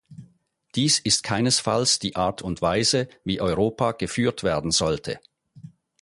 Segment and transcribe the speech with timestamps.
[0.73, 5.19] Dies ist keinesfalls die Art und Weise, wie Europa geführt werden sollte.